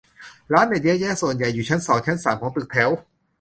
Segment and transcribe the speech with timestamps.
[0.53, 2.89] ร้านเน็ตเยอะแยะ ส่วนใหญ่อยู่ชั้นสองชั้นสามของตึกแถว